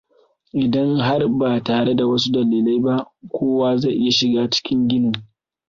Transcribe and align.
Idan 0.63 0.93
har 1.05 1.21
ba 1.39 1.51
tare 1.67 1.91
da 1.97 2.05
wasu 2.09 2.29
dalilai 2.35 2.79
ba, 2.85 2.95
kowa 3.35 3.69
zai 3.81 3.95
iya 3.99 4.11
shiga 4.17 4.43
cikin 4.53 4.81
ginin. 4.89 5.15